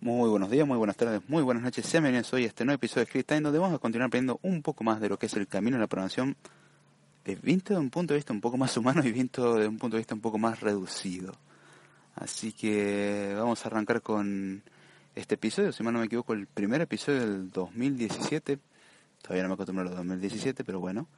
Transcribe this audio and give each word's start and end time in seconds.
Muy 0.00 0.30
buenos 0.30 0.48
días, 0.48 0.64
muy 0.64 0.78
buenas 0.78 0.96
tardes, 0.96 1.28
muy 1.28 1.42
buenas 1.42 1.64
noches. 1.64 1.84
Sean 1.84 2.04
bienvenidos 2.04 2.32
hoy 2.32 2.44
a 2.44 2.46
este 2.46 2.64
nuevo 2.64 2.76
episodio 2.76 3.04
de 3.04 3.10
Script 3.10 3.30
Time, 3.30 3.40
donde 3.40 3.58
vamos 3.58 3.74
a 3.74 3.80
continuar 3.80 4.06
aprendiendo 4.06 4.38
un 4.44 4.62
poco 4.62 4.84
más 4.84 5.00
de 5.00 5.08
lo 5.08 5.18
que 5.18 5.26
es 5.26 5.34
el 5.34 5.48
camino 5.48 5.76
de 5.76 5.80
la 5.80 5.88
programación, 5.88 6.36
visto 7.42 7.74
de 7.74 7.80
un 7.80 7.90
punto 7.90 8.14
de 8.14 8.18
vista 8.18 8.32
un 8.32 8.40
poco 8.40 8.56
más 8.56 8.76
humano 8.76 9.02
y 9.04 9.10
visto 9.10 9.56
de 9.56 9.66
un 9.66 9.76
punto 9.76 9.96
de 9.96 10.02
vista 10.02 10.14
un 10.14 10.20
poco 10.20 10.38
más 10.38 10.60
reducido. 10.60 11.32
Así 12.14 12.52
que 12.52 13.34
vamos 13.36 13.64
a 13.64 13.68
arrancar 13.68 14.00
con 14.00 14.62
este 15.16 15.34
episodio, 15.34 15.72
si 15.72 15.82
mal 15.82 15.92
no 15.92 15.98
me 15.98 16.06
equivoco, 16.06 16.32
el 16.32 16.46
primer 16.46 16.80
episodio 16.80 17.18
del 17.18 17.50
2017. 17.50 18.60
Todavía 19.20 19.42
no 19.42 19.48
me 19.48 19.54
acostumbro 19.54 19.82
a 19.82 19.86
los 19.86 19.96
2017, 19.96 20.62
pero 20.62 20.78
bueno. 20.78 21.08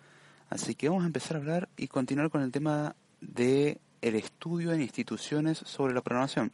Así 0.48 0.74
que 0.74 0.88
vamos 0.88 1.04
a 1.04 1.06
empezar 1.06 1.36
a 1.36 1.40
hablar 1.40 1.68
y 1.76 1.88
continuar 1.88 2.30
con 2.30 2.40
el 2.40 2.50
tema 2.50 2.96
de 3.20 3.78
el 4.00 4.14
estudio 4.14 4.72
en 4.72 4.80
instituciones 4.80 5.58
sobre 5.58 5.92
la 5.92 6.00
programación. 6.00 6.50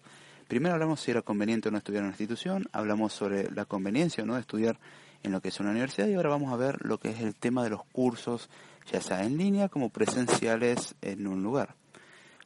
Primero 0.49 0.75
hablamos 0.75 1.01
si 1.01 1.11
era 1.11 1.23
conveniente 1.23 1.69
o 1.69 1.73
no 1.73 1.79
estudiar 1.79 2.03
en 2.03 2.07
una 2.07 2.13
institución, 2.13 2.69
hablamos 2.73 3.13
sobre 3.13 3.51
la 3.51 3.65
conveniencia 3.65 4.23
o 4.23 4.27
no 4.27 4.35
de 4.35 4.41
estudiar 4.41 4.79
en 5.25 5.33
lo 5.33 5.41
que 5.41 5.49
es 5.49 5.59
una 5.59 5.71
universidad 5.71 6.07
y 6.07 6.15
ahora 6.15 6.29
vamos 6.29 6.53
a 6.53 6.57
ver 6.57 6.85
lo 6.87 6.99
que 6.99 7.11
es 7.11 7.21
el 7.21 7.35
tema 7.35 7.65
de 7.65 7.71
los 7.71 7.85
cursos, 7.87 8.49
ya 8.93 9.01
sea 9.01 9.25
en 9.25 9.39
línea 9.39 9.69
como 9.69 9.91
presenciales 9.91 10.95
en 11.03 11.27
un 11.27 11.43
lugar. 11.43 11.75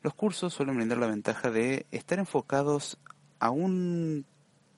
Los 0.03 0.15
cursos 0.15 0.55
suelen 0.55 0.77
brindar 0.77 0.97
la 0.97 1.09
ventaja 1.09 1.51
de 1.51 1.85
estar 1.91 2.19
enfocados 2.19 2.97
a 3.39 3.51
un 3.51 4.25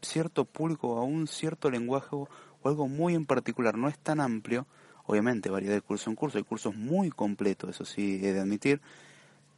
cierto 0.01 0.45
público, 0.45 0.99
a 0.99 1.05
un 1.05 1.29
cierto 1.29 1.71
lenguaje 1.71 2.09
o 2.11 2.29
algo 2.65 2.89
muy 2.89 3.15
en 3.15 3.25
particular, 3.25 3.79
no 3.79 3.87
es 3.89 3.99
tan 4.01 4.19
amplio, 4.19 4.67
obviamente 5.05 5.49
varía 5.49 5.71
de 5.71 5.81
curso 5.81 6.11
en 6.11 6.17
curso, 6.17 6.39
hay 6.39 6.45
cursos 6.45 6.75
muy 6.75 7.11
completos, 7.11 7.71
eso 7.71 7.85
sí 7.85 8.19
he 8.21 8.33
de 8.33 8.41
admitir, 8.41 8.81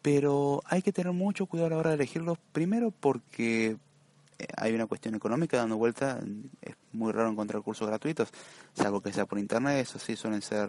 pero 0.05 0.63
hay 0.67 0.83
que 0.83 0.93
tener 0.93 1.15
mucho 1.15 1.47
cuidado 1.47 1.69
a 1.69 1.71
la 1.71 1.77
hora 1.79 1.89
de 1.89 1.97
elegirlos, 1.97 2.37
primero 2.53 2.91
porque 2.91 3.79
eh, 4.39 4.47
hay 4.55 4.75
una 4.75 4.85
cuestión 4.85 5.15
económica 5.15 5.57
dando 5.57 5.79
vuelta, 5.79 6.21
es 6.61 6.75
muy 6.93 7.11
raro 7.11 7.31
encontrar 7.31 7.63
cursos 7.63 7.89
gratuitos, 7.89 8.29
salvo 8.75 9.01
que 9.01 9.15
sea 9.15 9.25
por 9.25 9.39
internet, 9.39 9.79
eso 9.79 9.99
sí 9.99 10.15
suelen 10.15 10.43
ser 10.43 10.69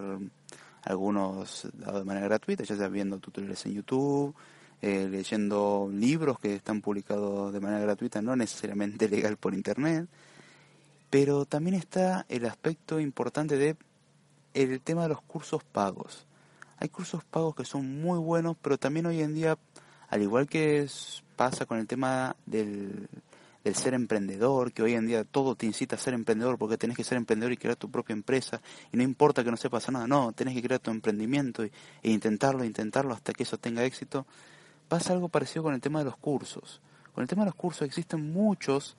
algunos 0.84 1.68
dados 1.74 2.00
de 2.00 2.06
manera 2.06 2.28
gratuita, 2.28 2.64
ya 2.64 2.78
sea 2.78 2.88
viendo 2.88 3.20
tutoriales 3.20 3.66
en 3.66 3.74
YouTube, 3.74 4.34
eh, 4.82 5.10
leyendo 5.12 5.90
libros 5.92 6.40
que 6.40 6.56
están 6.56 6.80
publicados 6.80 7.52
de 7.52 7.60
manera 7.60 7.82
gratuita, 7.82 8.22
no 8.22 8.38
necesariamente 8.38 9.10
legal 9.10 9.36
por 9.36 9.54
internet, 9.54 10.08
pero 11.10 11.44
también 11.44 11.76
está 11.76 12.26
el 12.30 12.46
aspecto 12.46 13.02
importante 13.02 13.58
de 13.58 13.76
el 14.54 14.80
tema 14.80 15.04
de 15.04 15.10
los 15.10 15.22
cursos 15.24 15.62
pagos. 15.66 16.26
Hay 16.78 16.90
cursos 16.90 17.24
pagos 17.24 17.56
que 17.56 17.66
son 17.66 18.02
muy 18.02 18.20
buenos, 18.20 18.58
pero 18.62 18.78
también 18.78 19.06
hoy 19.06 19.22
en 19.22 19.34
día, 19.34 19.58
al 20.10 20.22
igual 20.22 20.48
que 20.48 20.88
pasa 21.36 21.66
con 21.66 21.78
el 21.78 21.88
tema 21.88 22.36
del, 22.46 23.08
ser 23.74 23.94
emprendedor, 23.94 24.72
que 24.72 24.84
hoy 24.84 24.94
en 24.94 25.08
día 25.08 25.24
todo 25.24 25.56
te 25.56 25.66
incita 25.66 25.96
a 25.96 26.00
ser 26.00 26.14
emprendedor 26.14 26.58
porque 26.58 26.78
tenés 26.78 26.98
que 26.98 27.04
ser 27.04 27.18
emprendedor 27.18 27.54
y 27.54 27.58
crear 27.58 27.76
tu 27.76 27.90
propia 27.90 28.14
empresa, 28.14 28.62
y 28.92 28.98
no 28.98 29.04
importa 29.04 29.44
que 29.44 29.52
no 29.52 29.58
sepas 29.58 29.90
nada, 29.90 30.08
no, 30.08 30.34
tenés 30.34 30.54
que 30.54 30.62
crear 30.62 30.80
tu 30.80 30.92
emprendimiento 30.92 31.64
e 31.64 31.72
intentarlo, 32.04 32.64
intentarlo 32.64 33.14
hasta 33.14 33.34
que 33.34 33.44
eso 33.44 33.58
tenga 33.58 33.84
éxito. 33.84 34.26
Pasa 34.88 35.14
algo 35.14 35.30
parecido 35.30 35.64
con 35.64 35.74
el 35.74 35.82
tema 35.82 36.00
de 36.00 36.06
los 36.06 36.18
cursos. 36.18 36.82
Con 37.14 37.24
el 37.24 37.28
tema 37.28 37.44
de 37.44 37.48
los 37.48 37.56
cursos 37.56 37.88
existen 37.88 38.32
muchos 38.32 38.98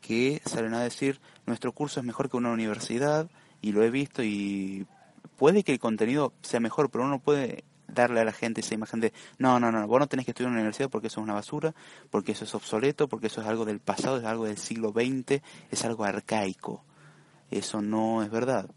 que 0.00 0.42
salen 0.44 0.74
a 0.74 0.82
decir 0.82 1.18
nuestro 1.46 1.72
curso 1.72 1.98
es 1.98 2.06
mejor 2.06 2.28
que 2.28 2.36
una 2.36 2.52
universidad 2.52 3.30
y 3.62 3.72
lo 3.72 3.82
he 3.82 3.90
visto 3.90 4.22
y 4.22 4.86
puede 5.36 5.62
que 5.62 5.72
el 5.72 5.78
contenido 5.78 6.32
sea 6.42 6.60
mejor, 6.60 6.90
pero 6.90 7.04
uno 7.04 7.18
puede 7.18 7.64
darle 7.86 8.20
a 8.20 8.24
la 8.24 8.32
gente 8.32 8.60
esa 8.60 8.74
imagen 8.74 9.00
de 9.00 9.12
no, 9.38 9.60
no, 9.60 9.70
no, 9.70 9.86
vos 9.86 10.00
no 10.00 10.06
tenés 10.06 10.24
que 10.24 10.32
estudiar 10.32 10.48
en 10.48 10.54
una 10.54 10.60
universidad 10.60 10.90
porque 10.90 11.08
eso 11.08 11.20
es 11.20 11.24
una 11.24 11.34
basura, 11.34 11.74
porque 12.10 12.32
eso 12.32 12.44
es 12.44 12.54
obsoleto, 12.54 13.08
porque 13.08 13.28
eso 13.28 13.40
es 13.40 13.46
algo 13.46 13.64
del 13.64 13.80
pasado, 13.80 14.18
es 14.18 14.24
algo 14.24 14.46
del 14.46 14.58
siglo 14.58 14.92
XX, 14.92 15.42
es 15.70 15.84
algo 15.84 16.04
arcaico. 16.04 16.84
Eso 17.50 17.82
no 17.82 18.22
es 18.22 18.30
verdad. 18.30 18.68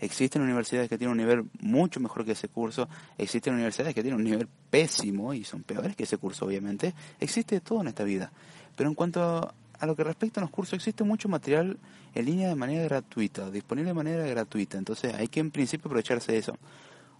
Existen 0.00 0.42
universidades 0.42 0.88
que 0.88 0.96
tienen 0.96 1.12
un 1.12 1.18
nivel 1.18 1.50
mucho 1.60 1.98
mejor 1.98 2.24
que 2.24 2.32
ese 2.32 2.48
curso, 2.48 2.88
existen 3.18 3.54
universidades 3.54 3.94
que 3.94 4.02
tienen 4.02 4.20
un 4.20 4.24
nivel 4.24 4.48
pésimo 4.70 5.34
y 5.34 5.42
son 5.42 5.64
peores 5.64 5.96
que 5.96 6.04
ese 6.04 6.18
curso, 6.18 6.46
obviamente. 6.46 6.94
Existe 7.18 7.60
todo 7.60 7.80
en 7.80 7.88
esta 7.88 8.04
vida. 8.04 8.30
Pero 8.76 8.88
en 8.88 8.94
cuanto 8.94 9.52
a 9.78 9.86
lo 9.86 9.94
que 9.94 10.04
respecta 10.04 10.40
a 10.40 10.42
los 10.42 10.50
cursos, 10.50 10.74
existe 10.74 11.04
mucho 11.04 11.28
material 11.28 11.78
en 12.14 12.24
línea 12.24 12.48
de 12.48 12.54
manera 12.54 12.84
gratuita, 12.84 13.50
disponible 13.50 13.90
de 13.90 13.94
manera 13.94 14.26
gratuita. 14.26 14.78
Entonces 14.78 15.14
hay 15.14 15.28
que 15.28 15.40
en 15.40 15.50
principio 15.50 15.88
aprovecharse 15.88 16.32
de 16.32 16.38
eso. 16.38 16.56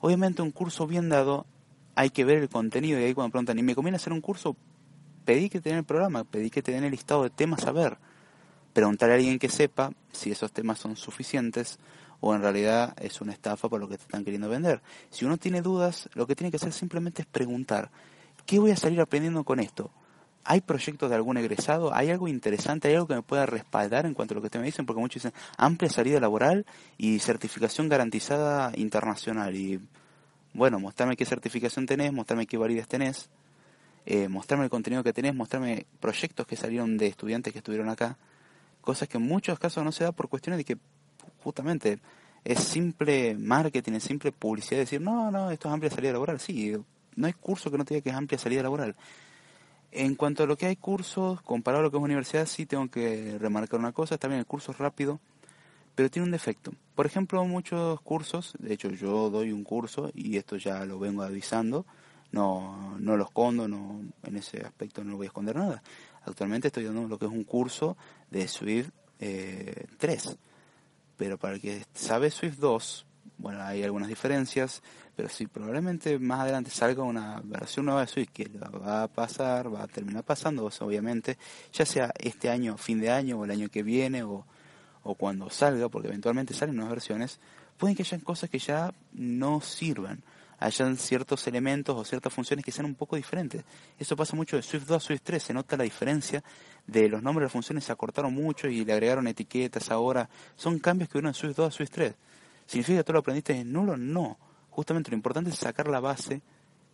Obviamente 0.01 0.43
un 0.43 0.51
curso 0.51 0.87
bien 0.87 1.09
dado, 1.09 1.47
hay 1.95 2.11
que 2.11 2.25
ver 2.25 2.39
el 2.39 2.49
contenido 2.49 3.01
y 3.01 3.05
ahí 3.05 3.15
cuando 3.15 3.33
preguntan, 3.33 3.59
¿y 3.59 3.63
me 3.63 3.75
conviene 3.75 3.97
hacer 3.97 4.13
un 4.13 4.21
curso? 4.21 4.57
Pedí 5.25 5.49
que 5.49 5.61
te 5.61 5.69
den 5.71 5.79
el 5.79 5.85
programa, 5.85 6.25
pedí 6.25 6.51
que 6.51 6.63
te 6.63 6.73
den 6.73 6.85
el 6.85 6.91
listado 6.91 7.23
de 7.23 7.31
temas 7.31 7.67
a 7.67 7.73
ver. 7.73 7.99
Preguntar 8.73 9.11
a 9.11 9.15
alguien 9.15 9.39
que 9.39 9.49
sepa 9.49 9.93
si 10.13 10.31
esos 10.31 10.53
temas 10.53 10.79
son 10.79 10.97
suficientes 10.97 11.79
o 12.21 12.35
en 12.35 12.43
realidad 12.43 12.95
es 13.01 13.21
una 13.21 13.33
estafa 13.33 13.69
por 13.69 13.81
lo 13.81 13.89
que 13.89 13.97
te 13.97 14.03
están 14.03 14.25
queriendo 14.25 14.49
vender. 14.49 14.83
Si 15.11 15.25
uno 15.25 15.37
tiene 15.37 15.63
dudas, 15.63 16.09
lo 16.15 16.27
que 16.27 16.35
tiene 16.35 16.51
que 16.51 16.57
hacer 16.57 16.73
simplemente 16.73 17.23
es 17.23 17.29
preguntar, 17.29 17.91
¿qué 18.47 18.59
voy 18.59 18.71
a 18.71 18.77
salir 18.77 19.01
aprendiendo 19.01 19.45
con 19.45 19.61
esto? 19.61 19.91
¿Hay 20.51 20.63
proyectos 20.63 21.11
de 21.11 21.17
algún 21.17 21.37
egresado? 21.37 21.95
¿Hay 21.95 22.09
algo 22.09 22.27
interesante? 22.27 22.89
¿Hay 22.89 22.95
algo 22.95 23.07
que 23.07 23.15
me 23.15 23.21
pueda 23.21 23.45
respaldar 23.45 24.07
en 24.07 24.15
cuanto 24.15 24.33
a 24.33 24.37
lo 24.37 24.41
que 24.41 24.47
ustedes 24.47 24.63
me 24.63 24.69
dicen? 24.69 24.87
Porque 24.87 24.99
muchos 24.99 25.23
dicen 25.23 25.39
amplia 25.59 25.91
salida 25.91 26.21
laboral 26.21 26.65
y 26.97 27.19
certificación 27.19 27.91
garantizada 27.91 28.73
internacional. 28.75 29.55
Y 29.55 29.79
bueno, 30.55 30.81
mostrarme 30.81 31.19
qué 31.19 31.27
certificación 31.27 31.85
tenés, 31.85 32.15
mostrarme 32.15 32.47
qué 32.47 32.57
validez 32.57 32.89
tenés, 32.89 33.29
eh, 34.07 34.29
mostrarme 34.29 34.65
el 34.65 34.71
contenido 34.71 35.05
que 35.05 35.13
tenés, 35.13 35.35
mostrarme 35.35 35.85
proyectos 36.01 36.47
que 36.47 36.57
salieron 36.57 36.97
de 36.97 37.09
estudiantes 37.09 37.53
que 37.53 37.59
estuvieron 37.59 37.91
acá. 37.91 38.17
Cosas 38.81 39.07
que 39.07 39.19
en 39.19 39.25
muchos 39.25 39.59
casos 39.59 39.85
no 39.85 39.93
se 39.93 40.05
da 40.05 40.13
por 40.13 40.31
cuestiones 40.31 40.57
de 40.57 40.65
que 40.65 40.79
justamente 41.45 41.99
es 42.43 42.61
simple 42.61 43.37
marketing, 43.37 43.93
es 43.93 44.05
simple 44.05 44.33
publicidad. 44.33 44.81
Decir, 44.81 45.03
no, 45.03 45.31
no, 45.31 45.51
esto 45.51 45.69
es 45.69 45.75
amplia 45.75 45.91
salida 45.91 46.13
laboral. 46.15 46.41
Sí, 46.41 46.75
no 47.17 47.27
hay 47.27 47.35
curso 47.35 47.71
que 47.71 47.77
no 47.77 47.85
diga 47.85 48.01
que 48.01 48.09
es 48.09 48.17
amplia 48.17 48.39
salida 48.39 48.63
laboral. 48.63 48.97
En 49.91 50.15
cuanto 50.15 50.43
a 50.43 50.47
lo 50.47 50.57
que 50.57 50.67
hay 50.67 50.77
cursos, 50.77 51.41
comparado 51.43 51.81
a 51.81 51.85
lo 51.85 51.91
que 51.91 51.97
es 51.97 52.03
universidad, 52.03 52.47
sí 52.47 52.67
tengo 52.67 52.89
que 52.89 53.39
remarcar 53.39 53.81
una 53.81 53.93
cosa, 53.93 54.19
bien, 54.29 54.41
el 54.41 54.47
curso 54.47 54.73
es 54.73 54.79
rápido, 54.79 55.19
pero 55.95 56.11
tiene 56.11 56.27
un 56.27 56.33
defecto. 56.33 56.73
Por 56.95 57.07
ejemplo, 57.07 57.45
muchos 57.45 58.01
cursos, 58.03 58.55
de 58.59 58.75
hecho 58.75 58.91
yo 58.91 59.31
doy 59.31 59.51
un 59.51 59.65
curso 59.65 60.11
y 60.15 60.37
esto 60.37 60.57
ya 60.57 60.85
lo 60.85 60.99
vengo 60.99 61.23
avisando, 61.23 61.87
no, 62.31 62.97
no 62.99 63.17
lo 63.17 63.25
escondo, 63.25 63.67
no, 63.67 64.03
en 64.23 64.37
ese 64.37 64.65
aspecto 64.65 65.03
no 65.03 65.17
voy 65.17 65.27
a 65.27 65.29
esconder 65.29 65.57
nada. 65.57 65.83
Actualmente 66.25 66.69
estoy 66.69 66.85
dando 66.85 67.09
lo 67.09 67.19
que 67.19 67.25
es 67.25 67.33
un 67.33 67.45
curso 67.45 67.97
de 68.31 68.47
Swift 68.47 68.91
eh, 69.21 69.87
3, 69.99 70.37
pero 71.17 71.39
para 71.39 71.55
el 71.55 71.61
que 71.61 71.85
sabe 71.95 72.31
Swift 72.31 72.59
2, 72.59 73.07
bueno, 73.39 73.63
hay 73.63 73.83
algunas 73.83 74.09
diferencias, 74.09 74.83
pero 75.17 75.29
si 75.29 75.47
probablemente 75.47 76.19
más 76.19 76.41
adelante 76.41 76.71
salga 76.71 77.03
una 77.03 77.41
versión 77.45 77.87
nueva 77.87 78.03
de 78.03 78.09
Switch 78.09 78.31
que 78.31 78.49
va 78.49 79.05
a 79.05 79.09
pasar, 79.09 79.73
va 79.73 79.85
a 79.85 79.89
terminar 79.89 80.25
pasando, 80.25 80.69
obviamente, 80.81 81.39
ya 81.73 81.87
sea 81.87 82.13
este 82.19 82.51
año, 82.51 82.77
fin 82.77 83.01
de 83.01 83.11
año, 83.11 83.39
o 83.39 83.45
el 83.45 83.51
año 83.51 83.69
que 83.69 83.83
viene, 83.83 84.23
o, 84.23 84.45
o 85.05 85.15
cuando 85.15 85.49
salga, 85.51 85.89
porque 85.89 86.09
eventualmente 86.09 86.53
salen 86.53 86.77
nuevas 86.77 86.95
versiones, 86.95 87.41
pueden 87.77 87.97
que 87.97 88.03
hayan 88.03 88.21
cosas 88.21 88.51
que 88.51 88.59
ya 88.59 88.93
no 89.13 89.61
sirvan, 89.61 90.23
hayan 90.59 90.97
ciertos 90.97 91.47
elementos 91.47 91.97
o 91.97 92.05
ciertas 92.05 92.33
funciones 92.33 92.65
que 92.65 92.73
sean 92.73 92.87
un 92.87 92.97
poco 92.97 93.17
diferentes. 93.17 93.65
Eso 93.99 94.17
pasa 94.17 94.35
mucho 94.35 94.57
de 94.57 94.63
Swift 94.63 94.87
2 94.87 94.97
a 94.97 95.01
Swift 95.01 95.23
3, 95.23 95.43
se 95.43 95.55
nota 95.55 95.77
la 95.77 95.85
diferencia 95.85 96.43
de 96.89 97.09
los 97.09 97.23
nombres 97.23 97.43
de 97.43 97.47
las 97.47 97.53
funciones 97.53 97.85
se 97.85 97.93
acortaron 97.93 98.35
mucho 98.35 98.67
y 98.67 98.85
le 98.85 98.93
agregaron 98.93 99.29
etiquetas 99.29 99.91
ahora. 99.91 100.29
Son 100.57 100.79
cambios 100.79 101.09
que 101.11 101.19
uno 101.19 101.29
en 101.29 101.35
Swift 101.35 101.55
2 101.57 101.69
a 101.69 101.71
Swift 101.71 101.91
3. 101.93 102.15
¿Significa 102.69 102.99
que 102.99 103.05
tú 103.05 103.15
lo 103.15 103.21
aprendiste 103.21 103.59
en 103.59 103.73
nulo? 103.73 103.97
No. 103.97 104.39
Justamente 104.69 105.11
lo 105.11 105.17
importante 105.17 105.49
es 105.49 105.57
sacar 105.57 105.89
la 105.89 106.01
base 106.01 106.43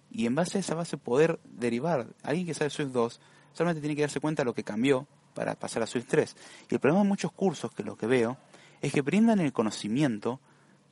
y 0.08 0.24
en 0.24 0.36
base 0.36 0.58
a 0.58 0.60
esa 0.60 0.76
base 0.76 0.96
poder 0.96 1.40
derivar. 1.42 2.06
Alguien 2.22 2.46
que 2.46 2.54
sabe 2.54 2.70
Swift 2.70 2.92
2 2.92 3.20
solamente 3.52 3.80
tiene 3.80 3.96
que 3.96 4.02
darse 4.02 4.20
cuenta 4.20 4.42
de 4.42 4.44
lo 4.44 4.54
que 4.54 4.62
cambió 4.62 5.08
para 5.34 5.56
pasar 5.56 5.82
a 5.82 5.88
Swift 5.88 6.06
3. 6.06 6.36
Y 6.70 6.74
el 6.74 6.80
problema 6.80 7.02
de 7.02 7.08
muchos 7.08 7.32
cursos, 7.32 7.72
que 7.72 7.82
lo 7.82 7.96
que 7.96 8.06
veo, 8.06 8.36
es 8.82 8.92
que 8.92 9.00
brindan 9.00 9.40
el 9.40 9.52
conocimiento, 9.52 10.38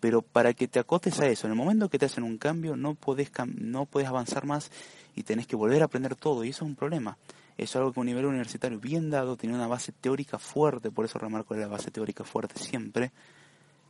pero 0.01 0.21
para 0.21 0.53
que 0.53 0.67
te 0.67 0.81
acotes 0.81 1.21
a 1.21 1.29
eso, 1.29 1.47
en 1.47 1.53
el 1.53 1.57
momento 1.57 1.89
que 1.89 2.01
te 2.01 2.07
hacen 2.07 2.25
un 2.25 2.37
cambio, 2.37 2.75
no 2.75 2.97
podés, 2.97 3.31
no 3.55 3.87
podés 3.87 4.09
avanzar 4.09 4.47
más 4.47 4.73
y 5.15 5.23
tenés 5.23 5.47
que 5.47 5.55
volver 5.55 5.83
a 5.83 5.85
aprender 5.85 6.17
todo, 6.17 6.43
y 6.43 6.49
eso 6.49 6.65
es 6.65 6.71
un 6.71 6.75
problema. 6.75 7.19
Eso 7.57 7.65
es 7.65 7.77
algo 7.77 7.93
que 7.93 8.01
un 8.01 8.07
nivel 8.07 8.27
universitario 8.27 8.81
bien 8.81 9.11
dado 9.11 9.37
tiene 9.37 9.55
una 9.55 9.69
base 9.69 9.93
teórica 9.93 10.41
fuerte, 10.41 10.91
por 10.91 11.05
eso 11.05 11.21
remarco 11.21 11.55
la 11.55 11.69
base 11.69 11.93
teórica 11.93 12.25
fuerte 12.25 12.59
siempre, 12.59 13.13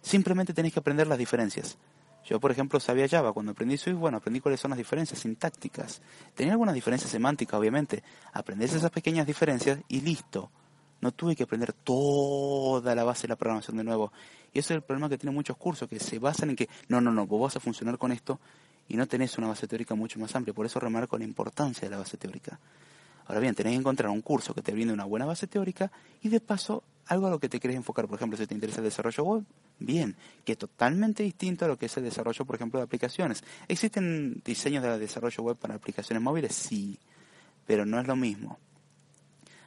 Simplemente 0.03 0.53
tenéis 0.53 0.75
que 0.75 0.81
aprender 0.81 1.07
las 1.07 1.19
diferencias. 1.19 1.79
Yo, 2.25 2.39
por 2.39 2.51
ejemplo, 2.51 2.79
sabía 2.79 3.09
Java. 3.09 3.33
Cuando 3.33 3.53
aprendí 3.53 3.77
Swift, 3.77 3.97
bueno, 3.97 4.19
aprendí 4.19 4.41
cuáles 4.41 4.61
son 4.61 4.71
las 4.71 4.79
diferencias 4.79 5.21
sintácticas. 5.21 6.03
Tenía 6.35 6.53
algunas 6.53 6.75
diferencias 6.75 7.11
semánticas, 7.11 7.59
obviamente. 7.59 8.03
Aprendés 8.33 8.75
esas 8.75 8.91
pequeñas 8.91 9.27
diferencias 9.27 9.81
y 9.89 10.01
listo. 10.01 10.51
No 11.01 11.11
tuve 11.11 11.35
que 11.35 11.43
aprender 11.43 11.73
toda 11.73 12.95
la 12.95 13.03
base 13.03 13.23
de 13.23 13.29
la 13.29 13.37
programación 13.37 13.77
de 13.77 13.85
nuevo. 13.85 14.13
Y 14.53 14.61
ese 14.61 14.75
es 14.75 14.77
el 14.77 14.83
problema 14.83 15.09
que 15.09 15.19
tienen 15.19 15.35
muchos 15.35 15.57
cursos, 15.57 15.89
que 15.89 15.99
se 15.99 16.19
basan 16.21 16.51
en 16.51 16.57
que, 16.57 16.69
no, 16.89 17.01
no, 17.01 17.11
no, 17.11 17.27
vos 17.27 17.41
vas 17.41 17.57
a 17.57 17.61
funcionar 17.61 17.99
con 17.99 18.13
esto 18.13 18.39
y 18.89 18.97
no 18.97 19.07
tenés 19.07 19.37
una 19.39 19.49
base 19.49 19.67
teórica 19.67 19.95
mucho 19.95 20.21
más 20.21 20.35
amplia. 20.37 20.55
Por 20.55 20.67
eso 20.67 20.79
remarco 20.79 21.19
la 21.19 21.25
importancia 21.25 21.89
de 21.89 21.91
la 21.91 21.99
base 21.99 22.17
teórica. 22.17 22.61
Ahora 23.27 23.41
bien, 23.41 23.55
tenés 23.55 23.73
que 23.73 23.79
encontrar 23.79 24.11
un 24.11 24.21
curso 24.21 24.55
que 24.55 24.63
te 24.63 24.73
brinde 24.73 24.93
una 24.93 25.05
buena 25.05 25.27
base 25.27 25.47
teórica 25.47 25.91
y 26.23 26.29
de 26.29 26.41
paso 26.41 26.83
algo 27.07 27.27
a 27.27 27.31
lo 27.31 27.39
que 27.39 27.49
te 27.49 27.61
querés 27.61 27.77
enfocar. 27.77 28.07
Por 28.07 28.17
ejemplo, 28.17 28.37
si 28.39 28.47
te 28.47 28.55
interesa 28.55 28.79
el 28.79 28.85
desarrollo 28.85 29.25
web, 29.25 29.45
bien, 29.79 30.17
que 30.45 30.53
es 30.53 30.59
totalmente 30.59 31.23
distinto 31.23 31.65
a 31.65 31.69
lo 31.69 31.77
que 31.77 31.87
es 31.87 31.97
el 31.97 32.05
desarrollo, 32.05 32.45
por 32.45 32.57
ejemplo, 32.57 32.79
de 32.79 32.85
aplicaciones. 32.85 33.43
¿Existen 33.69 34.43
diseños 34.45 34.83
de 34.83 34.99
desarrollo 34.99 35.43
web 35.43 35.57
para 35.57 35.75
aplicaciones 35.75 36.23
móviles? 36.23 36.55
Sí, 36.55 36.99
pero 37.67 37.85
no 37.87 38.01
es 38.01 38.07
lo 38.07 38.17
mismo. 38.17 38.59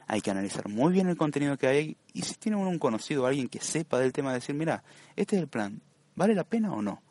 Hay 0.08 0.20
que 0.20 0.30
analizar 0.30 0.68
muy 0.68 0.92
bien 0.92 1.08
el 1.08 1.16
contenido 1.16 1.56
que 1.56 1.66
hay 1.66 1.96
y 2.12 2.22
si 2.22 2.34
tiene 2.34 2.56
uno 2.56 2.70
un 2.70 2.78
conocido, 2.78 3.26
alguien 3.26 3.48
que 3.48 3.60
sepa 3.60 3.98
del 3.98 4.12
tema, 4.12 4.32
decir, 4.32 4.54
mira, 4.54 4.84
este 5.16 5.36
es 5.36 5.42
el 5.42 5.48
plan, 5.48 5.80
¿vale 6.14 6.34
la 6.34 6.44
pena 6.44 6.72
o 6.72 6.80
no? 6.80 7.02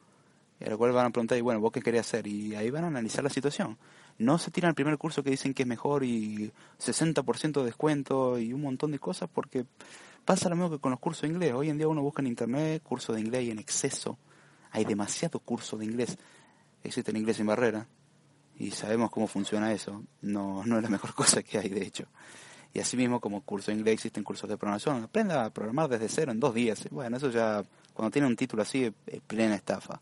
Y 0.60 0.66
a 0.66 0.70
lo 0.70 0.78
cual 0.78 0.92
van 0.94 1.08
a 1.08 1.10
preguntar, 1.10 1.38
y 1.38 1.42
bueno, 1.42 1.60
¿vos 1.60 1.72
qué 1.72 1.82
querés 1.82 2.02
hacer? 2.02 2.28
Y 2.28 2.56
ahí 2.56 2.70
van 2.70 2.86
a 2.86 2.88
analizar 2.88 3.24
la 3.24 3.30
situación. 3.30 3.78
No 4.18 4.38
se 4.38 4.52
tiran 4.52 4.70
el 4.70 4.76
primer 4.76 4.98
curso 4.98 5.24
que 5.24 5.30
dicen 5.30 5.54
que 5.54 5.64
es 5.64 5.68
mejor 5.68 6.04
y 6.04 6.52
60% 6.80 7.60
de 7.60 7.66
descuento 7.66 8.40
y 8.40 8.54
un 8.54 8.62
montón 8.62 8.92
de 8.92 9.00
cosas 9.00 9.30
porque 9.32 9.66
pasa 10.24 10.48
lo 10.48 10.56
mismo 10.56 10.72
que 10.72 10.80
con 10.80 10.92
los 10.92 11.00
cursos 11.00 11.24
de 11.24 11.28
inglés. 11.30 11.54
Hoy 11.54 11.70
en 11.70 11.78
día 11.78 11.88
uno 11.88 12.02
busca 12.02 12.22
en 12.22 12.28
internet 12.28 12.82
cursos 12.84 13.16
de 13.16 13.22
inglés 13.22 13.44
y 13.44 13.52
en 13.52 13.60
exceso. 13.60 14.18
Hay 14.72 14.86
demasiado 14.86 15.40
curso 15.40 15.78
de 15.78 15.86
inglés. 15.86 16.18
Existe 16.84 17.12
el 17.12 17.18
inglés 17.18 17.38
sin 17.38 17.48
barrera 17.48 17.88
y 18.58 18.72
sabemos 18.72 19.12
cómo 19.12 19.28
funciona 19.28 19.74
eso. 19.74 20.04
No, 20.22 20.66
no 20.66 20.78
es 20.78 20.84
la 20.84 20.90
mejor 20.90 21.14
cosa 21.16 21.44
que 21.44 21.58
hay, 21.58 21.68
de 21.68 21.84
hecho. 21.84 22.06
Y 22.74 22.80
así 22.80 22.98
mismo 22.98 23.20
como 23.20 23.42
curso 23.42 23.72
de 23.72 23.78
inglés 23.78 23.96
existen 23.96 24.24
cursos 24.24 24.50
de 24.50 24.58
programación. 24.58 25.04
Aprenda 25.04 25.46
a 25.46 25.50
programar 25.50 25.90
desde 25.90 26.10
cero 26.10 26.32
en 26.32 26.40
dos 26.40 26.54
días. 26.54 26.88
Bueno, 26.92 27.18
eso 27.18 27.30
ya, 27.30 27.64
cuando 27.94 28.12
tiene 28.12 28.28
un 28.28 28.36
título 28.36 28.64
así, 28.64 28.94
es 29.08 29.22
plena 29.22 29.56
estafa. 29.56 30.02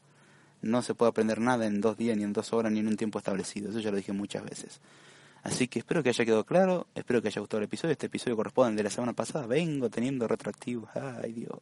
No 0.63 0.81
se 0.81 0.95
puede 0.95 1.09
aprender 1.09 1.39
nada 1.39 1.67
en 1.67 1.81
dos 1.81 1.97
días, 1.97 2.17
ni 2.17 2.23
en 2.23 2.33
dos 2.33 2.53
horas, 2.53 2.71
ni 2.71 2.79
en 2.79 2.87
un 2.87 2.97
tiempo 2.97 3.19
establecido. 3.19 3.69
Eso 3.69 3.79
ya 3.79 3.91
lo 3.91 3.97
dije 3.97 4.13
muchas 4.13 4.43
veces. 4.43 4.79
Así 5.43 5.67
que 5.67 5.79
espero 5.79 6.01
que 6.01 6.09
haya 6.09 6.23
quedado 6.23 6.45
claro, 6.45 6.87
espero 6.95 7.21
que 7.21 7.27
haya 7.27 7.41
gustado 7.41 7.59
el 7.59 7.65
episodio. 7.65 7.91
Este 7.91 8.05
episodio 8.05 8.37
corresponde 8.37 8.69
al 8.69 8.75
de 8.77 8.83
la 8.83 8.89
semana 8.89 9.11
pasada. 9.11 9.45
Vengo 9.45 9.89
teniendo 9.89 10.25
retroactivos. 10.25 10.89
Ay, 10.95 11.33
Dios. 11.33 11.59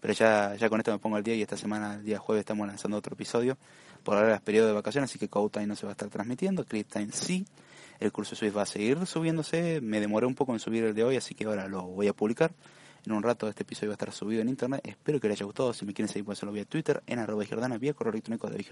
Pero 0.00 0.12
ya, 0.12 0.54
ya 0.56 0.68
con 0.68 0.78
esto 0.78 0.92
me 0.92 0.98
pongo 0.98 1.16
al 1.16 1.24
día 1.24 1.34
y 1.34 1.42
esta 1.42 1.56
semana, 1.56 1.94
el 1.94 2.04
día 2.04 2.18
jueves, 2.18 2.40
estamos 2.40 2.66
lanzando 2.66 2.98
otro 2.98 3.14
episodio. 3.14 3.56
Por 4.04 4.16
ahora 4.16 4.34
es 4.36 4.40
periodo 4.42 4.68
de 4.68 4.74
vacaciones, 4.74 5.10
así 5.10 5.18
que 5.18 5.28
Code 5.28 5.66
no 5.66 5.74
se 5.74 5.86
va 5.86 5.92
a 5.92 5.94
estar 5.94 6.08
transmitiendo. 6.10 6.64
Cliptime 6.64 7.10
sí. 7.12 7.46
El 7.98 8.12
curso 8.12 8.36
Swift 8.36 8.56
va 8.56 8.62
a 8.62 8.66
seguir 8.66 9.06
subiéndose. 9.06 9.80
Me 9.80 10.00
demoré 10.00 10.26
un 10.26 10.34
poco 10.34 10.52
en 10.52 10.60
subir 10.60 10.84
el 10.84 10.94
de 10.94 11.02
hoy, 11.02 11.16
así 11.16 11.34
que 11.34 11.46
ahora 11.46 11.66
lo 11.66 11.82
voy 11.84 12.08
a 12.08 12.12
publicar. 12.12 12.52
En 13.08 13.14
un 13.14 13.22
rato 13.22 13.48
este 13.48 13.62
episodio 13.62 13.88
va 13.88 13.92
a 13.92 13.94
estar 13.94 14.12
subido 14.12 14.42
en 14.42 14.50
internet. 14.50 14.82
Espero 14.84 15.18
que 15.18 15.28
les 15.28 15.38
haya 15.38 15.46
gustado. 15.46 15.72
Si 15.72 15.86
me 15.86 15.94
quieren 15.94 16.08
seguir, 16.08 16.26
pueden 16.26 16.36
hacerlo 16.36 16.52
vía 16.52 16.66
Twitter, 16.66 17.02
en 17.06 17.18
arroba 17.18 17.42
Giordana, 17.42 17.78
vía 17.78 17.94
correo 17.94 18.12
electrónico 18.12 18.50
de 18.50 18.62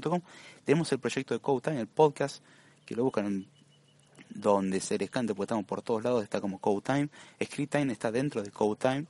com 0.00 0.20
Tenemos 0.64 0.90
el 0.90 0.98
proyecto 0.98 1.32
de 1.32 1.38
Code 1.38 1.78
el 1.78 1.86
podcast, 1.86 2.42
que 2.84 2.96
lo 2.96 3.04
buscan 3.04 3.26
en 3.26 3.46
donde 4.30 4.80
se 4.80 4.98
les 4.98 5.10
cante, 5.10 5.32
porque 5.32 5.44
estamos 5.44 5.64
por 5.64 5.80
todos 5.80 6.02
lados. 6.02 6.24
Está 6.24 6.40
como 6.40 6.58
Code 6.58 6.80
Time. 6.80 7.08
Script 7.40 7.70
Time 7.70 7.92
está 7.92 8.10
dentro 8.10 8.42
de 8.42 8.50
Code 8.50 8.80
Time. 8.80 9.06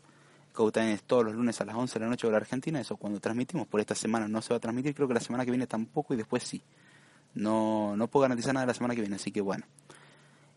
Code 0.53 0.73
Time 0.73 0.93
es 0.93 1.03
todos 1.05 1.25
los 1.25 1.35
lunes 1.35 1.59
a 1.63 1.65
las 1.65 1.75
11 1.75 1.99
de 1.99 2.05
la 2.05 2.11
noche 2.11 2.27
de 2.27 2.33
la 2.33 2.37
Argentina. 2.37 2.79
Eso 2.79 2.99
cuando 2.99 3.21
transmitimos. 3.21 3.67
Por 3.67 3.81
esta 3.81 3.95
semana 3.95 4.29
no 4.29 4.43
se 4.43 4.51
va 4.51 4.59
a 4.59 4.61
transmitir. 4.61 4.95
Creo 4.95 5.09
que 5.09 5.15
la 5.15 5.21
semana 5.21 5.47
que 5.47 5.51
viene 5.51 5.67
tampoco 5.67 6.13
y 6.13 6.19
después 6.19 6.43
sí. 6.43 6.61
No, 7.33 7.97
no 7.97 8.07
puedo 8.07 8.25
garantizar 8.25 8.53
nada 8.53 8.67
la 8.67 8.75
semana 8.75 8.95
que 8.95 9.01
viene, 9.01 9.17
así 9.17 9.33
que 9.33 9.41
bueno. 9.41 9.65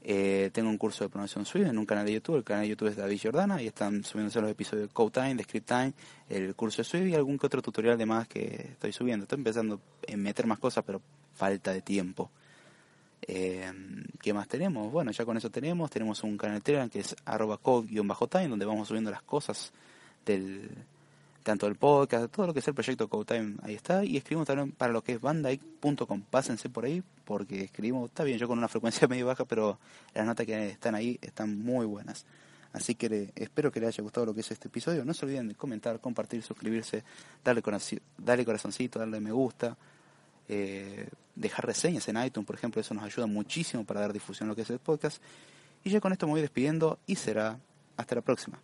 Eh, 0.08 0.52
tengo 0.54 0.70
un 0.70 0.78
curso 0.78 1.04
de 1.04 1.10
pronunciación 1.10 1.48
Swift 1.48 1.66
en 1.66 1.80
un 1.80 1.86
canal 1.88 2.06
de 2.06 2.14
YouTube. 2.14 2.36
El 2.36 2.44
canal 2.44 2.62
de 2.62 2.70
YouTube 2.70 2.90
es 2.90 2.96
David 2.96 3.20
Jordana 3.24 3.60
y 3.60 3.66
están 3.66 4.04
subiéndose 4.04 4.40
los 4.40 4.52
episodios 4.52 4.88
de 4.88 4.94
Code 4.94 5.10
Time, 5.10 5.34
de 5.34 5.44
Script 5.44 5.68
Time, 5.68 5.94
el 6.30 6.54
curso 6.54 6.84
de 6.84 6.84
Swift 6.84 7.08
y 7.08 7.16
algún 7.16 7.40
que 7.40 7.48
otro 7.48 7.60
tutorial 7.64 7.98
de 7.98 8.06
más 8.06 8.28
que 8.28 8.68
estoy 8.74 8.94
subiendo. 8.94 9.24
Estoy 9.24 9.40
empezando 9.40 9.82
a 10.08 10.16
meter 10.16 10.46
más 10.46 10.60
cosas, 10.60 10.84
pero 10.86 11.02
falta 11.34 11.74
de 11.74 11.82
tiempo. 11.82 12.30
Eh, 13.24 13.74
¿Qué 14.22 14.32
más 14.32 14.48
tenemos? 14.48 14.92
Bueno, 14.92 15.10
ya 15.10 15.26
con 15.26 15.38
eso 15.38 15.50
tenemos. 15.50 15.90
Tenemos 15.90 16.22
un 16.22 16.38
canal 16.38 16.58
de 16.58 16.62
Telegram 16.62 16.88
que 16.88 17.00
es 17.00 17.16
arroba 17.26 17.58
code-time, 17.58 18.50
donde 18.50 18.66
vamos 18.66 18.88
subiendo 18.88 19.10
las 19.10 19.24
cosas 19.24 19.74
del, 20.24 20.70
tanto 21.46 21.68
el 21.68 21.76
podcast, 21.76 22.34
todo 22.34 22.48
lo 22.48 22.54
que 22.54 22.60
es 22.60 22.68
el 22.68 22.74
proyecto 22.74 23.08
Codetime, 23.08 23.56
ahí 23.62 23.76
está. 23.76 24.04
Y 24.04 24.18
escribimos 24.18 24.48
también 24.48 24.72
para 24.72 24.92
lo 24.92 25.04
que 25.04 25.14
es 25.14 25.22
bandai.com. 25.22 26.24
Pásense 26.24 26.70
por 26.70 26.86
ahí 26.86 27.04
porque 27.24 27.64
escribimos, 27.64 28.10
está 28.10 28.24
bien, 28.24 28.40
yo 28.40 28.48
con 28.48 28.58
una 28.58 28.68
frecuencia 28.68 29.08
medio 29.08 29.28
baja, 29.28 29.46
pero 29.46 29.80
las 30.16 30.26
notas 30.26 30.46
que 30.48 30.70
están 30.70 30.96
ahí 30.96 31.20
están 31.22 31.58
muy 31.58 31.86
buenas. 31.86 32.26
Así 32.74 32.96
que 32.96 33.32
espero 33.36 33.72
que 33.72 33.80
les 33.80 33.90
haya 33.90 34.02
gustado 34.02 34.26
lo 34.26 34.34
que 34.34 34.42
es 34.42 34.52
este 34.52 34.70
episodio. 34.70 35.06
No 35.06 35.14
se 35.14 35.24
olviden 35.26 35.48
de 35.48 35.56
comentar, 35.56 36.00
compartir, 36.02 36.42
suscribirse, 36.42 37.04
darle, 37.44 37.62
darle 38.18 38.44
corazoncito, 38.44 38.98
darle 38.98 39.22
me 39.22 39.32
gusta, 39.32 39.78
eh, 40.50 41.08
dejar 41.36 41.68
reseñas 41.68 42.08
en 42.10 42.22
iTunes, 42.26 42.48
por 42.48 42.56
ejemplo. 42.56 42.82
Eso 42.82 42.96
nos 42.96 43.04
ayuda 43.04 43.28
muchísimo 43.28 43.86
para 43.86 44.02
dar 44.02 44.12
difusión 44.12 44.50
a 44.50 44.52
lo 44.52 44.56
que 44.56 44.64
es 44.64 44.70
el 44.72 44.80
podcast. 44.80 45.22
Y 45.84 45.92
ya 45.92 46.02
con 46.02 46.12
esto 46.12 46.26
me 46.26 46.34
voy 46.34 46.42
despidiendo 46.42 46.98
y 47.06 47.16
será 47.16 47.60
hasta 47.98 48.16
la 48.16 48.22
próxima. 48.22 48.60